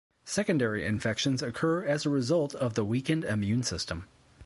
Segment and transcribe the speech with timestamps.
[0.25, 4.07] Secondary infections occur as a result of the weakened immune system.